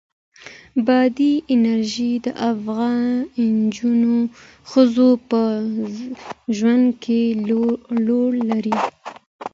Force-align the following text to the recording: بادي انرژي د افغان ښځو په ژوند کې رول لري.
بادي 0.85 1.33
انرژي 1.55 2.11
د 2.25 2.27
افغان 2.51 3.01
ښځو 4.69 5.09
په 5.29 5.41
ژوند 6.57 6.87
کې 7.03 7.19
رول 8.07 8.35
لري. 8.51 8.75